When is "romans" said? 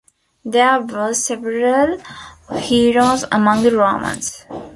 3.77-4.43